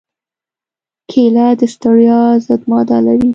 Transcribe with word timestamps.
کېله 1.09 1.47
د 1.59 1.61
ستړیا 1.73 2.19
ضد 2.45 2.61
ماده 2.69 2.97
لري. 3.05 3.29